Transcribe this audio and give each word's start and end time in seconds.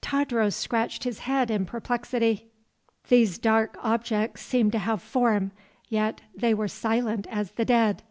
Tadros 0.00 0.54
scratched 0.56 1.04
his 1.04 1.18
head 1.18 1.50
in 1.50 1.66
perplexity. 1.66 2.46
These 3.10 3.36
dark 3.36 3.76
objects 3.82 4.40
seemed 4.40 4.72
to 4.72 4.78
have 4.78 5.02
form, 5.02 5.50
yet 5.90 6.22
they 6.34 6.54
were 6.54 6.68
silent 6.68 7.26
as 7.30 7.50
the 7.50 7.66
dead. 7.66 8.02